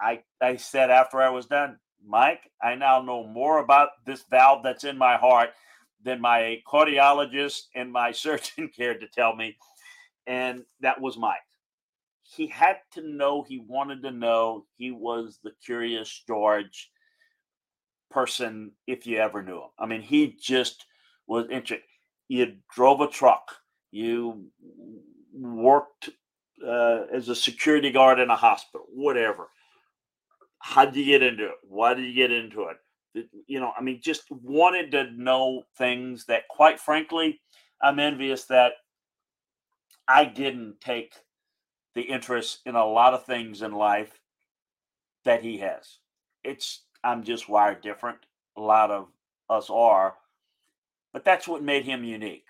I 0.00 0.22
I 0.40 0.56
said 0.56 0.90
after 0.90 1.20
I 1.20 1.30
was 1.30 1.46
done, 1.46 1.78
Mike, 2.06 2.50
I 2.62 2.74
now 2.74 3.00
know 3.02 3.26
more 3.26 3.58
about 3.58 3.90
this 4.06 4.24
valve 4.30 4.62
that's 4.62 4.84
in 4.84 4.98
my 4.98 5.16
heart 5.16 5.50
than 6.02 6.20
my 6.20 6.62
cardiologist 6.66 7.62
and 7.74 7.90
my 7.90 8.12
surgeon 8.12 8.70
cared 8.76 9.00
to 9.00 9.08
tell 9.08 9.34
me 9.34 9.56
and 10.28 10.64
that 10.80 11.00
was 11.00 11.16
Mike. 11.16 11.38
He 12.22 12.46
had 12.46 12.76
to 12.92 13.00
know, 13.00 13.42
he 13.42 13.58
wanted 13.58 14.02
to 14.02 14.10
know. 14.10 14.66
He 14.76 14.90
was 14.90 15.40
the 15.42 15.52
curious 15.64 16.22
George 16.26 16.90
person 18.10 18.72
if 18.86 19.06
you 19.06 19.18
ever 19.18 19.42
knew 19.42 19.56
him. 19.56 19.70
I 19.78 19.86
mean, 19.86 20.02
he 20.02 20.36
just 20.38 20.84
was 21.26 21.46
interested. 21.46 21.80
You 22.28 22.56
drove 22.74 23.00
a 23.00 23.08
truck, 23.08 23.50
you 23.90 24.44
worked 25.32 26.10
uh, 26.66 27.04
as 27.12 27.30
a 27.30 27.34
security 27.34 27.90
guard 27.90 28.20
in 28.20 28.28
a 28.28 28.36
hospital, 28.36 28.86
whatever. 28.92 29.48
How 30.58 30.84
did 30.84 30.96
you 30.96 31.06
get 31.06 31.22
into 31.22 31.46
it? 31.46 31.54
Why 31.62 31.94
did 31.94 32.04
you 32.04 32.14
get 32.14 32.32
into 32.32 32.66
it? 32.68 33.26
You 33.46 33.60
know, 33.60 33.72
I 33.78 33.82
mean, 33.82 34.00
just 34.02 34.24
wanted 34.30 34.90
to 34.90 35.10
know 35.12 35.62
things 35.78 36.26
that, 36.26 36.48
quite 36.48 36.78
frankly, 36.78 37.40
I'm 37.80 37.98
envious 37.98 38.44
that 38.46 38.72
I 40.08 40.24
didn't 40.24 40.80
take 40.80 41.14
the 41.94 42.02
interest 42.02 42.60
in 42.64 42.74
a 42.74 42.86
lot 42.86 43.12
of 43.12 43.26
things 43.26 43.60
in 43.60 43.72
life 43.72 44.20
that 45.24 45.42
he 45.42 45.58
has. 45.58 45.98
It's 46.42 46.84
I'm 47.04 47.22
just 47.22 47.48
wired 47.48 47.82
different. 47.82 48.18
A 48.56 48.60
lot 48.60 48.90
of 48.90 49.08
us 49.50 49.68
are, 49.70 50.14
but 51.12 51.24
that's 51.24 51.46
what 51.46 51.62
made 51.62 51.84
him 51.84 52.04
unique. 52.04 52.46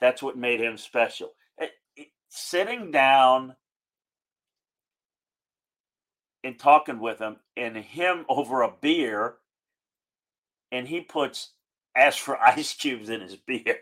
That's 0.00 0.22
what 0.22 0.38
made 0.38 0.60
him 0.60 0.76
special. 0.76 1.32
It, 1.58 1.72
it, 1.96 2.08
sitting 2.28 2.90
down 2.90 3.56
and 6.44 6.58
talking 6.58 7.00
with 7.00 7.18
him, 7.18 7.36
and 7.56 7.76
him 7.76 8.24
over 8.28 8.62
a 8.62 8.72
beer, 8.80 9.34
and 10.70 10.86
he 10.86 11.00
puts 11.00 11.52
as 11.96 12.16
for 12.16 12.38
ice 12.42 12.74
cubes 12.74 13.08
in 13.08 13.20
his 13.20 13.36
beer. 13.36 13.78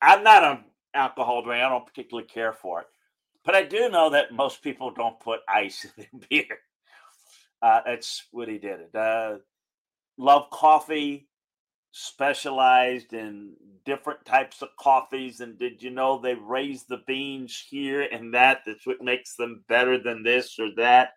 I'm 0.00 0.22
not 0.22 0.44
a 0.44 0.60
alcohol 0.96 1.42
drink. 1.42 1.62
I 1.62 1.68
don't 1.68 1.86
particularly 1.86 2.28
care 2.28 2.52
for 2.52 2.80
it. 2.80 2.86
But 3.44 3.54
I 3.54 3.62
do 3.62 3.88
know 3.88 4.10
that 4.10 4.32
most 4.32 4.62
people 4.62 4.90
don't 4.90 5.20
put 5.20 5.40
ice 5.48 5.86
in 5.96 6.06
their 6.12 6.28
beer. 6.28 6.58
Uh, 7.62 7.80
that's 7.86 8.26
what 8.32 8.48
he 8.48 8.58
did. 8.58 8.94
Uh, 8.94 9.36
love 10.18 10.50
coffee, 10.50 11.28
specialized 11.92 13.12
in 13.12 13.54
different 13.84 14.24
types 14.24 14.62
of 14.62 14.68
coffees. 14.78 15.40
And 15.40 15.58
did 15.58 15.82
you 15.82 15.90
know 15.90 16.18
they 16.18 16.34
raise 16.34 16.84
the 16.84 17.02
beans 17.06 17.64
here 17.68 18.02
and 18.02 18.34
that? 18.34 18.62
That's 18.66 18.86
what 18.86 19.00
makes 19.00 19.36
them 19.36 19.64
better 19.68 19.98
than 19.98 20.22
this 20.22 20.58
or 20.58 20.68
that. 20.76 21.10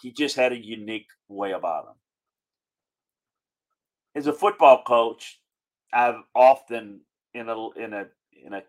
He 0.00 0.12
just 0.12 0.36
had 0.36 0.52
a 0.52 0.64
unique 0.64 1.08
way 1.28 1.52
about 1.52 1.88
him. 1.88 1.94
As 4.14 4.26
a 4.26 4.32
football 4.32 4.82
coach, 4.84 5.40
I've 5.92 6.22
often 6.34 7.00
in 7.34 7.48
a 7.48 7.70
in 7.70 7.92
a 7.92 8.06
in 8.44 8.54
a 8.54 8.62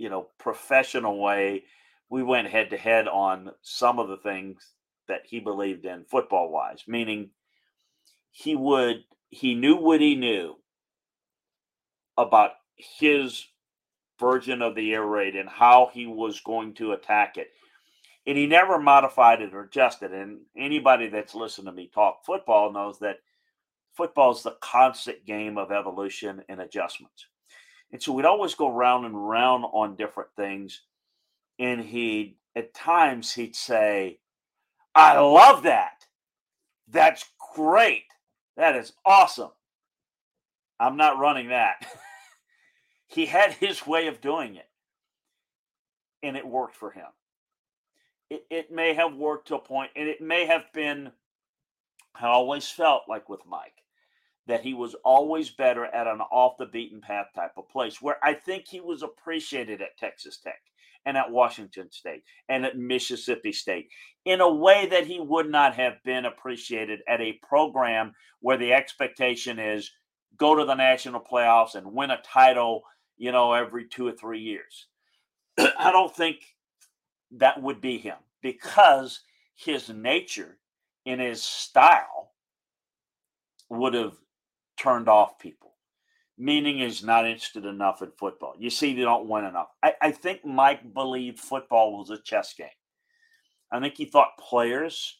you 0.00 0.08
know 0.08 0.28
professional 0.38 1.20
way 1.20 1.62
we 2.08 2.22
went 2.22 2.48
head 2.48 2.70
to 2.70 2.76
head 2.76 3.06
on 3.06 3.50
some 3.60 3.98
of 3.98 4.08
the 4.08 4.16
things 4.16 4.66
that 5.06 5.20
he 5.26 5.38
believed 5.38 5.84
in 5.84 6.04
football 6.04 6.50
wise 6.50 6.82
meaning 6.88 7.28
he 8.32 8.56
would 8.56 9.04
he 9.28 9.54
knew 9.54 9.76
what 9.76 10.00
he 10.00 10.16
knew 10.16 10.56
about 12.16 12.52
his 12.76 13.46
version 14.18 14.62
of 14.62 14.74
the 14.74 14.94
air 14.94 15.04
raid 15.04 15.36
and 15.36 15.48
how 15.48 15.90
he 15.92 16.06
was 16.06 16.40
going 16.40 16.72
to 16.72 16.92
attack 16.92 17.36
it 17.36 17.48
and 18.26 18.38
he 18.38 18.46
never 18.46 18.78
modified 18.78 19.42
it 19.42 19.52
or 19.52 19.64
adjusted 19.64 20.12
and 20.12 20.40
anybody 20.56 21.08
that's 21.08 21.34
listened 21.34 21.66
to 21.66 21.72
me 21.72 21.90
talk 21.92 22.24
football 22.24 22.72
knows 22.72 22.98
that 22.98 23.16
football 23.94 24.32
is 24.32 24.42
the 24.42 24.56
constant 24.62 25.26
game 25.26 25.58
of 25.58 25.70
evolution 25.70 26.42
and 26.48 26.60
adjustments 26.60 27.26
and 27.92 28.02
so 28.02 28.12
we'd 28.12 28.24
always 28.24 28.54
go 28.54 28.70
round 28.70 29.04
and 29.04 29.28
round 29.28 29.64
on 29.72 29.96
different 29.96 30.30
things. 30.36 30.82
And 31.58 31.80
he'd, 31.80 32.36
at 32.54 32.72
times, 32.72 33.32
he'd 33.34 33.56
say, 33.56 34.20
I 34.94 35.18
love 35.18 35.64
that. 35.64 36.06
That's 36.88 37.24
great. 37.54 38.04
That 38.56 38.76
is 38.76 38.92
awesome. 39.04 39.50
I'm 40.78 40.96
not 40.96 41.18
running 41.18 41.48
that. 41.48 41.86
he 43.06 43.26
had 43.26 43.52
his 43.52 43.86
way 43.86 44.06
of 44.06 44.20
doing 44.20 44.56
it, 44.56 44.68
and 46.22 46.36
it 46.36 46.46
worked 46.46 46.76
for 46.76 46.90
him. 46.90 47.06
It, 48.30 48.46
it 48.50 48.70
may 48.72 48.94
have 48.94 49.14
worked 49.14 49.48
to 49.48 49.56
a 49.56 49.60
point, 49.60 49.90
and 49.96 50.08
it 50.08 50.20
may 50.20 50.46
have 50.46 50.72
been, 50.72 51.12
I 52.14 52.26
always 52.28 52.68
felt 52.68 53.02
like 53.08 53.28
with 53.28 53.40
Mike, 53.46 53.82
that 54.50 54.62
he 54.62 54.74
was 54.74 54.96
always 55.04 55.48
better 55.48 55.84
at 55.86 56.08
an 56.08 56.20
off 56.20 56.58
the 56.58 56.66
beaten 56.66 57.00
path 57.00 57.28
type 57.34 57.52
of 57.56 57.68
place 57.68 58.02
where 58.02 58.16
I 58.22 58.34
think 58.34 58.66
he 58.66 58.80
was 58.80 59.02
appreciated 59.02 59.80
at 59.80 59.96
Texas 59.96 60.38
Tech 60.38 60.60
and 61.06 61.16
at 61.16 61.30
Washington 61.30 61.90
State 61.92 62.24
and 62.48 62.66
at 62.66 62.76
Mississippi 62.76 63.52
State 63.52 63.88
in 64.24 64.40
a 64.40 64.52
way 64.52 64.86
that 64.90 65.06
he 65.06 65.20
would 65.20 65.48
not 65.48 65.74
have 65.74 66.02
been 66.04 66.24
appreciated 66.24 67.00
at 67.08 67.20
a 67.20 67.38
program 67.48 68.12
where 68.40 68.56
the 68.56 68.72
expectation 68.72 69.60
is 69.60 69.92
go 70.36 70.56
to 70.56 70.64
the 70.64 70.74
national 70.74 71.20
playoffs 71.20 71.76
and 71.76 71.92
win 71.92 72.10
a 72.10 72.20
title, 72.22 72.82
you 73.16 73.30
know, 73.30 73.52
every 73.52 73.86
two 73.86 74.08
or 74.08 74.12
three 74.12 74.40
years. 74.40 74.88
I 75.58 75.92
don't 75.92 76.14
think 76.14 76.38
that 77.32 77.62
would 77.62 77.80
be 77.80 77.98
him 77.98 78.16
because 78.42 79.20
his 79.54 79.90
nature 79.90 80.58
and 81.06 81.20
his 81.20 81.40
style 81.40 82.32
would 83.68 83.94
have 83.94 84.14
turned 84.80 85.08
off 85.08 85.38
people, 85.38 85.74
meaning 86.38 86.78
he's 86.78 87.04
not 87.04 87.26
interested 87.26 87.64
enough 87.64 88.02
in 88.02 88.10
football. 88.18 88.54
You 88.58 88.70
see, 88.70 88.94
they 88.94 89.02
don't 89.02 89.28
win 89.28 89.44
enough. 89.44 89.68
I, 89.82 89.94
I 90.00 90.10
think 90.10 90.44
Mike 90.44 90.94
believed 90.94 91.38
football 91.38 91.98
was 91.98 92.10
a 92.10 92.18
chess 92.18 92.54
game. 92.54 92.68
I 93.70 93.80
think 93.80 93.96
he 93.96 94.06
thought 94.06 94.38
players 94.38 95.18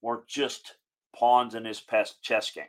were 0.00 0.24
just 0.28 0.76
pawns 1.14 1.54
in 1.54 1.64
his 1.64 1.82
chess 2.22 2.50
game. 2.50 2.64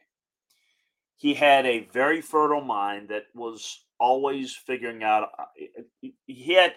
He 1.16 1.34
had 1.34 1.66
a 1.66 1.88
very 1.94 2.20
fertile 2.20 2.62
mind 2.62 3.10
that 3.10 3.24
was 3.34 3.86
always 4.00 4.54
figuring 4.54 5.04
out. 5.04 5.30
Uh, 5.40 6.10
he 6.26 6.54
had, 6.54 6.74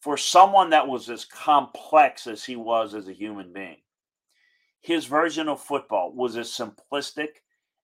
for 0.00 0.16
someone 0.16 0.70
that 0.70 0.88
was 0.88 1.08
as 1.08 1.24
complex 1.24 2.26
as 2.26 2.44
he 2.44 2.56
was 2.56 2.94
as 2.94 3.06
a 3.06 3.12
human 3.12 3.52
being, 3.52 3.76
his 4.80 5.04
version 5.04 5.48
of 5.48 5.60
football 5.60 6.12
was 6.12 6.36
as 6.36 6.48
simplistic 6.48 7.28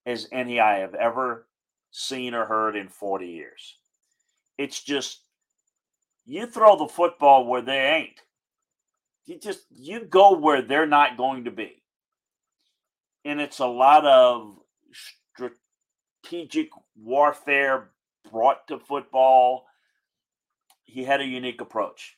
as 0.07 0.29
any 0.33 0.61
I 0.61 0.79
have 0.79 0.95
ever 0.95 1.47
seen 1.91 2.35
or 2.35 2.47
heard 2.47 2.77
in 2.77 2.89
40 2.89 3.27
years. 3.27 3.77
It's 4.59 4.83
just 4.83 5.21
you 6.25 6.47
throw 6.47 6.77
the 6.77 6.89
football 6.89 7.47
where 7.47 7.63
they 7.63 7.79
ain't. 7.79 8.21
You 9.27 9.39
just 9.39 9.61
you 9.71 10.05
go 10.05 10.37
where 10.37 10.63
they're 10.63 10.87
not 10.87 11.17
going 11.17 11.45
to 11.45 11.51
be. 11.51 11.83
And 13.25 13.41
it's 13.41 13.61
a 13.61 13.67
lot 13.67 14.05
of 14.05 14.59
strategic 16.23 16.71
warfare 16.97 17.91
brought 18.31 18.67
to 18.69 18.79
football. 18.79 19.67
He 20.85 21.05
had 21.05 21.21
a 21.21 21.27
unique 21.27 21.61
approach. 21.61 22.17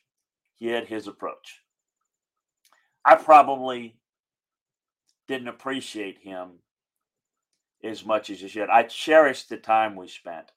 He 0.55 0.67
had 0.67 0.87
his 0.87 1.07
approach. 1.07 1.61
I 3.03 3.15
probably 3.15 3.97
didn't 5.27 5.47
appreciate 5.47 6.19
him 6.23 6.59
as 7.83 8.05
much 8.05 8.29
as 8.29 8.41
you 8.41 8.47
should. 8.47 8.69
I 8.69 8.83
cherished 8.83 9.49
the 9.49 9.57
time 9.57 9.95
we 9.95 10.07
spent. 10.07 10.51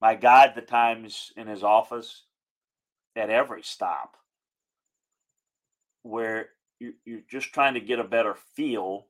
My 0.00 0.14
God, 0.14 0.52
the 0.54 0.62
times 0.62 1.32
in 1.36 1.46
his 1.46 1.62
office 1.62 2.24
at 3.16 3.30
every 3.30 3.62
stop 3.62 4.16
where 6.02 6.50
you, 6.78 6.94
you're 7.04 7.22
just 7.30 7.52
trying 7.52 7.74
to 7.74 7.80
get 7.80 7.98
a 7.98 8.04
better 8.04 8.36
feel 8.54 9.06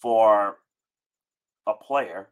for 0.00 0.58
a 1.66 1.74
player 1.74 2.28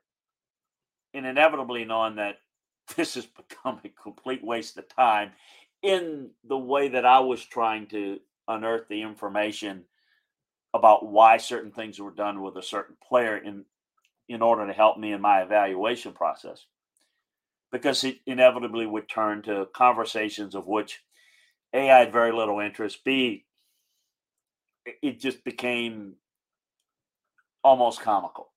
and 1.15 1.27
inevitably 1.27 1.85
knowing 1.85 2.17
that 2.17 2.37
this 2.97 3.15
has 3.15 3.27
become 3.27 3.81
a 3.85 3.89
complete 3.89 4.45
waste 4.45 4.77
of 4.79 4.89
time 4.89 5.33
in 5.83 6.31
the 6.45 6.59
way 6.59 6.89
that 6.89 7.05
I 7.05 7.21
was 7.21 7.45
trying 7.45 7.87
to 7.89 8.21
unearth 8.47 8.89
the 8.89 9.03
information 9.03 9.85
about 10.75 11.07
why 11.07 11.37
certain 11.37 11.71
things 11.71 11.99
were 11.99 12.11
done 12.11 12.43
with 12.43 12.57
a 12.57 12.63
certain 12.63 12.97
player 13.07 13.37
in 13.37 13.65
in 14.29 14.41
order 14.41 14.67
to 14.67 14.73
help 14.73 14.99
me 14.99 15.13
in 15.13 15.21
my 15.21 15.43
evaluation 15.43 16.13
process. 16.13 16.65
Because 17.71 18.05
it 18.05 18.19
inevitably 18.27 18.87
would 18.87 19.09
turn 19.09 19.43
to 19.43 19.69
conversations 19.75 20.55
of 20.55 20.67
which 20.67 21.03
a 21.75 21.91
i 21.91 21.99
had 21.99 22.13
very 22.13 22.33
little 22.33 22.61
interest 22.61 23.05
b 23.05 23.45
it 25.01 25.21
just 25.21 25.45
became 25.45 26.15
almost 27.63 28.01
comical. 28.01 28.51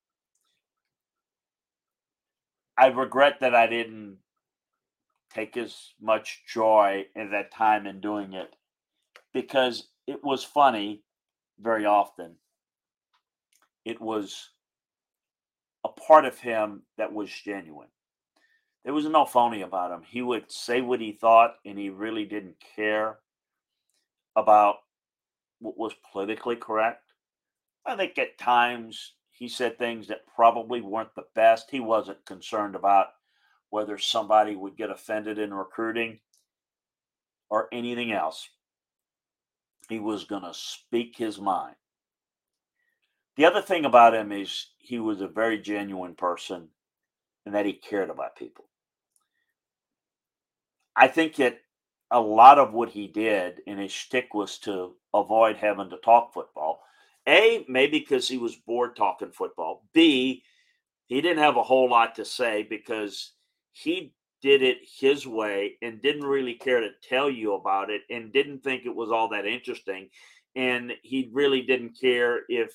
I 2.77 2.87
regret 2.87 3.39
that 3.41 3.55
i 3.55 3.67
didn't 3.67 4.17
take 5.33 5.57
as 5.57 5.93
much 6.01 6.43
joy 6.47 7.05
at 7.15 7.31
that 7.31 7.51
time 7.51 7.85
in 7.85 7.99
doing 7.99 8.33
it 8.33 8.55
because 9.33 9.89
it 10.07 10.23
was 10.23 10.43
funny 10.43 11.03
very 11.59 11.85
often. 11.85 12.35
It 13.83 14.01
was 14.01 14.49
a 15.83 15.89
part 15.89 16.25
of 16.25 16.39
him 16.39 16.83
that 16.97 17.13
was 17.13 17.29
genuine. 17.31 17.89
There 18.83 18.93
was 18.93 19.05
no 19.05 19.25
phony 19.25 19.61
about 19.61 19.91
him. 19.91 20.03
He 20.07 20.21
would 20.21 20.51
say 20.51 20.81
what 20.81 21.01
he 21.01 21.11
thought, 21.11 21.55
and 21.65 21.77
he 21.77 21.89
really 21.89 22.25
didn't 22.25 22.57
care 22.75 23.19
about 24.35 24.75
what 25.59 25.77
was 25.77 25.93
politically 26.11 26.55
correct. 26.55 27.13
I 27.85 27.95
think 27.95 28.17
at 28.17 28.37
times 28.37 29.13
he 29.31 29.47
said 29.47 29.77
things 29.77 30.07
that 30.07 30.27
probably 30.35 30.81
weren't 30.81 31.13
the 31.15 31.25
best. 31.35 31.69
He 31.69 31.79
wasn't 31.79 32.25
concerned 32.25 32.75
about 32.75 33.07
whether 33.69 33.97
somebody 33.97 34.55
would 34.55 34.77
get 34.77 34.89
offended 34.89 35.37
in 35.37 35.53
recruiting 35.53 36.19
or 37.49 37.67
anything 37.71 38.11
else. 38.11 38.49
He 39.89 39.99
was 39.99 40.23
going 40.23 40.43
to 40.43 40.53
speak 40.53 41.15
his 41.17 41.39
mind. 41.39 41.75
The 43.35 43.45
other 43.45 43.61
thing 43.61 43.85
about 43.85 44.15
him 44.15 44.31
is 44.31 44.67
he 44.77 44.99
was 44.99 45.21
a 45.21 45.27
very 45.27 45.59
genuine 45.59 46.15
person 46.15 46.69
and 47.45 47.53
that 47.53 47.65
he 47.65 47.73
cared 47.73 48.09
about 48.09 48.35
people. 48.35 48.65
I 50.95 51.07
think 51.07 51.35
that 51.35 51.59
a 52.11 52.19
lot 52.19 52.59
of 52.59 52.73
what 52.73 52.89
he 52.89 53.07
did 53.07 53.59
in 53.67 53.77
his 53.77 53.91
shtick 53.91 54.33
was 54.33 54.57
to 54.59 54.95
avoid 55.13 55.57
having 55.57 55.89
to 55.89 55.97
talk 55.97 56.33
football. 56.33 56.81
A, 57.27 57.65
maybe 57.67 57.99
because 57.99 58.27
he 58.27 58.37
was 58.37 58.55
bored 58.55 58.95
talking 58.95 59.31
football. 59.31 59.83
B, 59.93 60.43
he 61.07 61.21
didn't 61.21 61.43
have 61.43 61.57
a 61.57 61.63
whole 61.63 61.89
lot 61.89 62.15
to 62.15 62.25
say 62.25 62.63
because 62.63 63.33
he 63.73 64.13
did 64.45 64.61
it 64.61 64.77
his 64.99 65.25
way 65.25 65.73
and 65.81 66.03
didn't 66.03 66.23
really 66.23 66.53
care 66.53 66.79
to 66.79 66.91
tell 67.01 67.31
you 67.31 67.55
about 67.55 67.89
it 67.89 68.03
and 68.11 68.31
didn't 68.31 68.63
think 68.63 68.85
it 68.85 68.95
was 68.95 69.09
all 69.09 69.27
that 69.27 69.47
interesting. 69.47 70.07
And 70.55 70.91
he 71.01 71.31
really 71.33 71.63
didn't 71.63 71.99
care 71.99 72.41
if 72.47 72.71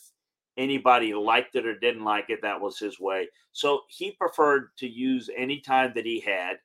anybody 0.57 1.15
liked 1.15 1.55
it 1.55 1.67
or 1.67 1.79
didn't 1.79 2.03
like 2.03 2.29
it. 2.29 2.43
That 2.43 2.61
was 2.61 2.81
his 2.81 2.99
way. 2.99 3.29
So 3.53 3.83
he 3.89 4.11
preferred 4.11 4.71
to 4.79 4.89
use 4.89 5.31
any 5.37 5.61
time 5.61 5.93
that 5.95 6.05
he 6.05 6.19
had 6.19 6.57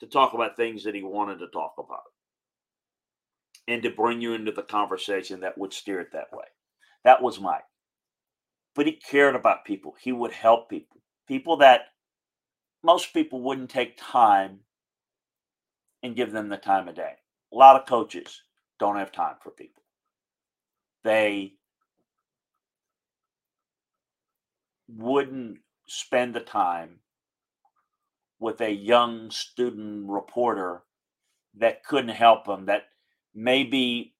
to 0.00 0.06
talk 0.06 0.34
about 0.34 0.54
things 0.54 0.84
that 0.84 0.94
he 0.94 1.02
wanted 1.02 1.38
to 1.38 1.48
talk 1.48 1.72
about 1.78 2.02
and 3.68 3.82
to 3.84 3.90
bring 3.90 4.20
you 4.20 4.34
into 4.34 4.52
the 4.52 4.64
conversation 4.64 5.40
that 5.40 5.56
would 5.56 5.72
steer 5.72 5.98
it 5.98 6.12
that 6.12 6.30
way. 6.30 6.44
That 7.04 7.22
was 7.22 7.40
Mike. 7.40 7.64
But 8.74 8.84
he 8.84 8.92
cared 8.92 9.34
about 9.34 9.64
people. 9.64 9.94
He 9.98 10.12
would 10.12 10.32
help 10.32 10.68
people, 10.68 11.00
people 11.26 11.56
that 11.56 11.84
most 12.82 13.12
people 13.12 13.40
wouldn't 13.40 13.70
take 13.70 13.98
time 14.00 14.60
and 16.02 16.16
give 16.16 16.32
them 16.32 16.48
the 16.48 16.56
time 16.56 16.88
of 16.88 16.94
day. 16.94 17.14
A 17.52 17.56
lot 17.56 17.76
of 17.76 17.86
coaches 17.86 18.42
don't 18.78 18.96
have 18.96 19.12
time 19.12 19.34
for 19.42 19.50
people. 19.50 19.82
They 21.04 21.54
wouldn't 24.88 25.58
spend 25.86 26.34
the 26.34 26.40
time 26.40 27.00
with 28.38 28.60
a 28.60 28.72
young 28.72 29.30
student 29.30 30.08
reporter 30.08 30.82
that 31.58 31.84
couldn't 31.84 32.10
help 32.10 32.46
them, 32.46 32.66
that 32.66 32.84
maybe, 33.34 34.14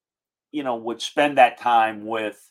you 0.53 0.63
know, 0.63 0.77
would 0.77 1.01
spend 1.01 1.39
that 1.39 1.59
time 1.59 2.07
with 2.07 2.51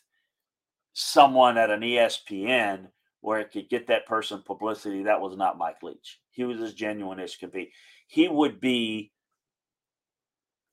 someone 0.92 1.56
at 1.56 1.70
an 1.70 1.80
ESPN 1.80 2.88
where 3.20 3.40
it 3.40 3.52
could 3.52 3.68
get 3.68 3.86
that 3.88 4.06
person 4.06 4.42
publicity. 4.44 5.02
That 5.02 5.20
was 5.20 5.36
not 5.36 5.58
Mike 5.58 5.82
Leach. 5.82 6.20
He 6.30 6.44
was 6.44 6.60
as 6.60 6.74
genuine 6.74 7.20
as 7.20 7.36
could 7.36 7.52
be. 7.52 7.72
He 8.06 8.28
would 8.28 8.60
be 8.60 9.12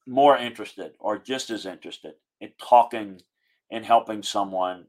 more 0.06 0.38
interested 0.38 0.94
or 1.00 1.18
just 1.18 1.50
as 1.50 1.66
interested 1.66 2.14
in 2.40 2.52
talking 2.60 3.22
and 3.70 3.86
helping 3.86 4.24
someone 4.24 4.86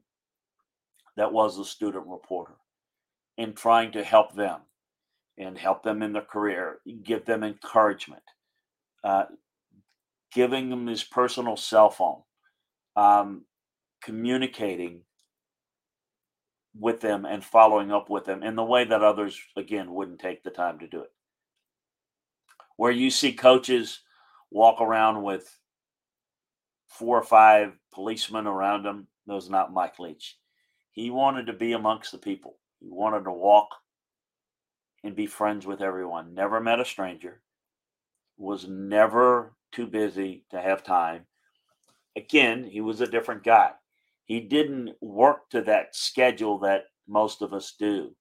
that 1.17 1.33
was 1.33 1.59
a 1.59 1.65
student 1.65 2.07
reporter 2.07 2.55
and 3.37 3.55
trying 3.55 3.91
to 3.91 4.03
help 4.03 4.33
them 4.33 4.61
and 5.37 5.57
help 5.57 5.83
them 5.83 6.01
in 6.01 6.13
their 6.13 6.21
career, 6.21 6.79
give 7.03 7.25
them 7.25 7.43
encouragement, 7.43 8.23
uh, 9.03 9.25
giving 10.33 10.69
them 10.69 10.87
his 10.87 11.03
personal 11.03 11.57
cell 11.57 11.89
phone, 11.89 12.21
um, 12.95 13.45
communicating 14.01 15.01
with 16.79 17.01
them 17.01 17.25
and 17.25 17.43
following 17.43 17.91
up 17.91 18.09
with 18.09 18.25
them 18.25 18.41
in 18.41 18.55
the 18.55 18.63
way 18.63 18.85
that 18.85 19.03
others, 19.03 19.37
again, 19.55 19.93
wouldn't 19.93 20.19
take 20.19 20.43
the 20.43 20.49
time 20.49 20.79
to 20.79 20.87
do 20.87 21.01
it. 21.01 21.11
Where 22.77 22.91
you 22.91 23.11
see 23.11 23.33
coaches 23.33 23.99
walk 24.49 24.79
around 24.79 25.21
with 25.21 25.59
four 26.87 27.17
or 27.17 27.23
five 27.23 27.73
policemen 27.93 28.47
around 28.47 28.83
them, 28.83 29.07
those 29.27 29.49
not 29.49 29.73
Mike 29.73 29.99
Leach. 29.99 30.37
He 30.91 31.09
wanted 31.09 31.47
to 31.47 31.53
be 31.53 31.73
amongst 31.73 32.11
the 32.11 32.17
people. 32.17 32.57
He 32.79 32.89
wanted 32.89 33.25
to 33.25 33.31
walk 33.31 33.69
and 35.03 35.15
be 35.15 35.27
friends 35.27 35.65
with 35.65 35.81
everyone. 35.81 36.33
Never 36.33 36.59
met 36.59 36.79
a 36.79 36.85
stranger. 36.85 37.41
Was 38.37 38.67
never 38.67 39.53
too 39.71 39.85
busy 39.85 40.45
to 40.51 40.61
have 40.61 40.83
time. 40.83 41.25
Again, 42.15 42.63
he 42.63 42.81
was 42.81 43.01
a 43.01 43.07
different 43.07 43.43
guy. 43.43 43.71
He 44.29 44.39
didn't 44.41 44.91
work 45.01 45.49
to 45.49 45.63
that 45.63 45.95
schedule 45.95 46.59
that 46.59 46.83
most 47.07 47.41
of 47.41 47.51
us 47.51 47.73
do. 47.79 48.15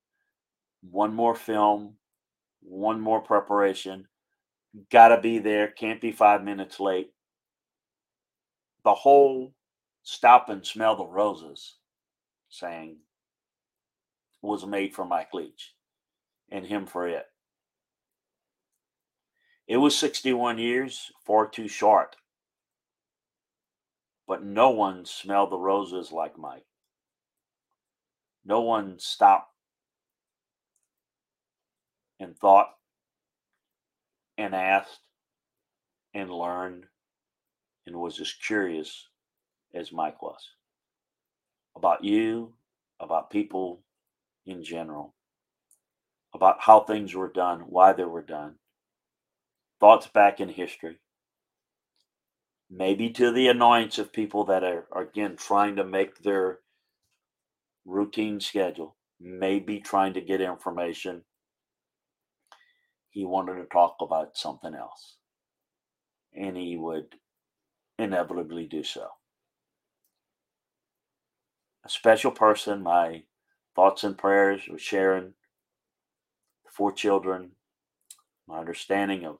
One 0.80 1.14
more 1.14 1.34
film, 1.34 1.96
one 2.62 2.98
more 2.98 3.20
preparation, 3.20 4.08
got 4.90 5.08
to 5.08 5.20
be 5.20 5.38
there, 5.38 5.68
can't 5.68 6.00
be 6.00 6.10
five 6.10 6.42
minutes 6.42 6.80
late. 6.80 7.10
The 8.84 8.94
whole 8.94 9.52
stop 10.02 10.48
and 10.48 10.66
smell 10.66 10.96
the 10.96 11.04
roses 11.04 11.76
saying 12.48 12.96
was 14.40 14.64
made 14.64 14.94
for 14.94 15.04
Mike 15.04 15.34
Leach 15.34 15.74
and 16.50 16.64
him 16.64 16.86
for 16.86 17.06
it. 17.06 17.26
It 19.66 19.76
was 19.76 19.94
61 19.98 20.56
years, 20.56 21.12
far 21.26 21.46
too 21.46 21.68
short. 21.68 22.16
But 24.28 24.44
no 24.44 24.68
one 24.70 25.06
smelled 25.06 25.50
the 25.50 25.58
roses 25.58 26.12
like 26.12 26.38
Mike. 26.38 26.66
No 28.44 28.60
one 28.60 28.98
stopped 28.98 29.54
and 32.20 32.38
thought 32.38 32.68
and 34.36 34.54
asked 34.54 35.00
and 36.12 36.30
learned 36.30 36.84
and 37.86 37.96
was 37.96 38.20
as 38.20 38.32
curious 38.32 39.08
as 39.74 39.92
Mike 39.92 40.22
was 40.22 40.40
about 41.74 42.04
you, 42.04 42.52
about 43.00 43.30
people 43.30 43.80
in 44.44 44.62
general, 44.62 45.14
about 46.34 46.60
how 46.60 46.80
things 46.80 47.14
were 47.14 47.32
done, 47.32 47.60
why 47.60 47.92
they 47.92 48.04
were 48.04 48.22
done, 48.22 48.56
thoughts 49.80 50.06
back 50.06 50.40
in 50.40 50.48
history, 50.48 50.98
maybe 52.70 53.10
to 53.10 53.32
the 53.32 53.48
annoyance 53.48 53.98
of 53.98 54.12
people 54.12 54.44
that 54.44 54.62
are, 54.62 54.86
are 54.92 55.02
again 55.02 55.36
trying 55.36 55.76
to 55.76 55.84
make 55.84 56.22
their 56.22 56.60
routine 57.84 58.40
schedule, 58.40 58.96
maybe 59.20 59.80
trying 59.80 60.14
to 60.14 60.20
get 60.20 60.40
information 60.40 61.24
he 63.10 63.24
wanted 63.24 63.54
to 63.54 63.64
talk 63.64 63.96
about 64.00 64.36
something 64.36 64.74
else. 64.74 65.16
And 66.36 66.56
he 66.56 66.76
would 66.76 67.16
inevitably 67.98 68.66
do 68.66 68.84
so. 68.84 69.08
A 71.84 71.88
special 71.88 72.30
person, 72.30 72.82
my 72.82 73.22
thoughts 73.74 74.04
and 74.04 74.16
prayers 74.16 74.62
with 74.68 74.80
Sharon, 74.80 75.34
the 76.64 76.70
four 76.70 76.92
children, 76.92 77.52
my 78.46 78.58
understanding 78.58 79.24
of, 79.24 79.38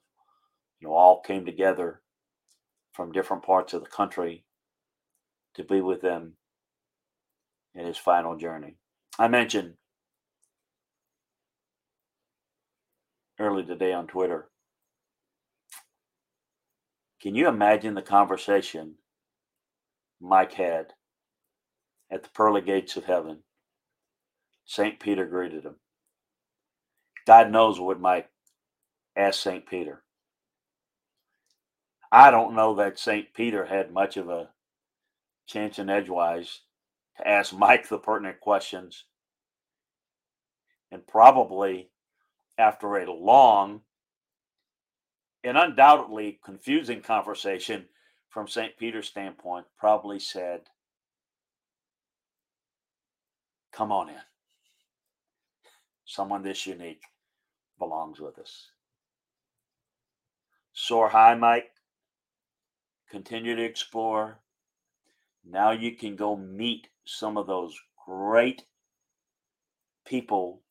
you 0.80 0.88
know, 0.88 0.94
all 0.94 1.20
came 1.20 1.44
together 1.44 2.00
from 2.98 3.12
different 3.12 3.44
parts 3.44 3.72
of 3.74 3.80
the 3.80 3.88
country 3.88 4.42
to 5.54 5.62
be 5.62 5.80
with 5.80 6.00
them 6.00 6.32
in 7.72 7.87
his 7.87 7.96
final 7.96 8.37
journey. 8.37 8.74
I 9.20 9.28
mentioned 9.28 9.74
early 13.38 13.64
today 13.64 13.92
on 13.92 14.08
Twitter. 14.08 14.48
Can 17.22 17.37
you 17.37 17.46
imagine 17.46 17.94
the 17.94 18.02
conversation 18.02 18.96
Mike 20.20 20.54
had 20.54 20.87
at 22.11 22.24
the 22.24 22.30
pearly 22.34 22.62
gates 22.62 22.96
of 22.96 23.04
heaven? 23.04 23.44
St. 24.64 24.98
Peter 24.98 25.24
greeted 25.24 25.62
him. 25.62 25.76
God 27.28 27.52
knows 27.52 27.78
what 27.78 28.00
Mike 28.00 28.28
asked 29.16 29.40
St. 29.40 29.64
Peter. 29.68 30.02
I 32.10 32.30
don't 32.30 32.54
know 32.54 32.74
that 32.76 32.98
St. 32.98 33.32
Peter 33.34 33.66
had 33.66 33.92
much 33.92 34.16
of 34.16 34.28
a 34.28 34.50
chance 35.46 35.78
in 35.78 35.90
edgewise 35.90 36.60
to 37.16 37.28
ask 37.28 37.52
Mike 37.52 37.88
the 37.88 37.98
pertinent 37.98 38.40
questions. 38.40 39.04
And 40.90 41.06
probably 41.06 41.90
after 42.56 42.96
a 42.96 43.12
long 43.12 43.82
and 45.44 45.56
undoubtedly 45.58 46.40
confusing 46.44 47.02
conversation 47.02 47.86
from 48.28 48.48
St. 48.48 48.76
Peter's 48.78 49.08
standpoint, 49.08 49.66
probably 49.78 50.18
said, 50.18 50.62
Come 53.72 53.92
on 53.92 54.08
in. 54.08 54.16
Someone 56.04 56.42
this 56.42 56.66
unique 56.66 57.02
belongs 57.78 58.18
with 58.18 58.38
us. 58.38 58.70
Soar 60.72 61.10
high, 61.10 61.34
Mike. 61.34 61.70
Continue 63.10 63.56
to 63.56 63.64
explore. 63.64 64.40
Now 65.44 65.70
you 65.70 65.96
can 65.96 66.14
go 66.14 66.36
meet 66.36 66.88
some 67.06 67.38
of 67.38 67.46
those 67.46 67.74
great 68.06 68.64
people 70.04 70.62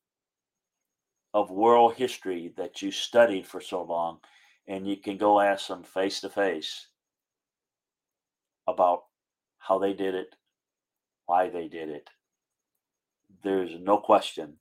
of 1.34 1.50
world 1.50 1.96
history 1.96 2.54
that 2.58 2.82
you 2.82 2.92
studied 2.92 3.48
for 3.48 3.60
so 3.60 3.84
long, 3.84 4.20
and 4.68 4.88
you 4.88 4.98
can 4.98 5.18
go 5.18 5.40
ask 5.40 5.68
them 5.68 5.84
face 5.84 6.22
to 6.22 6.30
face 6.30 6.88
about 8.68 9.04
how 9.58 9.80
they 9.80 9.94
did 9.94 10.14
it, 10.14 10.36
why 11.26 11.50
they 11.50 11.68
did 11.68 11.90
it. 11.90 12.10
There's 13.44 13.80
no 13.80 13.98
question 13.98 14.58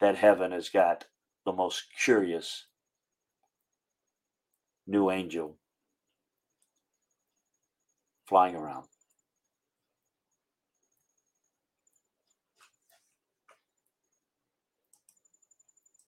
that 0.00 0.16
heaven 0.16 0.52
has 0.52 0.68
got 0.68 1.06
the 1.44 1.52
most 1.52 1.84
curious 2.02 2.66
new 4.86 5.10
angel 5.10 5.56
flying 8.28 8.54
around. 8.54 8.84